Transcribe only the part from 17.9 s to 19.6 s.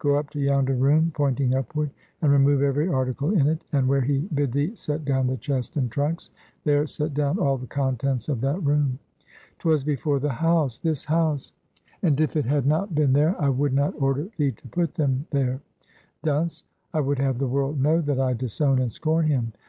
that I disown and scorn him!